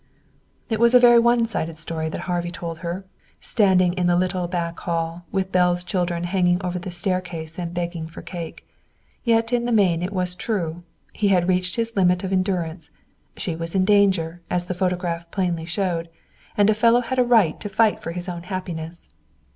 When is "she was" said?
13.37-13.75